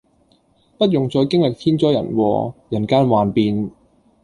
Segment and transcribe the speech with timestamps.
[0.79, 3.69] 不用再經歷天災人禍，人間幻變